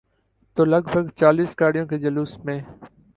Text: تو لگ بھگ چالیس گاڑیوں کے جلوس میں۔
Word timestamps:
تو 0.57 0.61
لگ 0.65 0.83
بھگ 0.93 1.05
چالیس 1.19 1.51
گاڑیوں 1.59 1.85
کے 1.87 1.97
جلوس 1.97 2.37
میں۔ 2.45 2.59